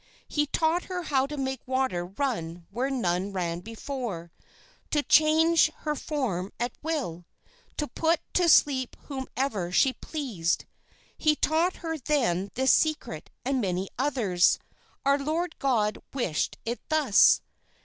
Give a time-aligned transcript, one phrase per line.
[0.27, 4.31] He taught her how to make water run where none ran before,
[4.89, 7.27] to change her form at will,
[7.77, 10.65] to put to sleep whomever she pleased.
[11.19, 14.57] 'He taught her then this secret and many others:
[15.05, 17.41] our Lord God wished it thus.'